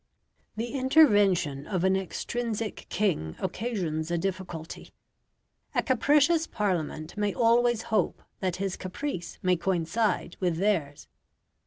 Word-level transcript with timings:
The 0.55 0.71
intervention 0.73 1.67
of 1.67 1.83
an 1.83 1.95
extrinsic 1.95 2.87
king 2.89 3.35
occasions 3.37 4.09
a 4.09 4.17
difficulty. 4.17 4.93
A 5.75 5.83
capricious 5.83 6.47
Parliament 6.47 7.15
may 7.15 7.35
always 7.35 7.83
hope 7.93 8.23
that 8.39 8.55
his 8.55 8.75
caprice 8.77 9.37
may 9.43 9.55
coincide 9.57 10.37
with 10.39 10.57
theirs. 10.57 11.07